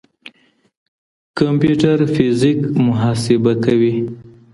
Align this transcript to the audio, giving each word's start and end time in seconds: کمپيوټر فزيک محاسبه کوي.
کمپيوټر 1.39 1.97
فزيک 2.13 2.59
محاسبه 2.85 3.53
کوي. 3.65 3.93